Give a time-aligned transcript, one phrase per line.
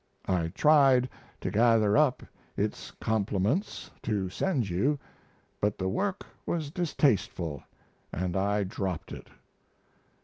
[0.27, 1.07] I tried
[1.41, 2.23] to gather up
[2.57, 4.97] its compliments to send you,
[5.59, 7.61] but the work was distasteful
[8.11, 9.27] and I dropped it.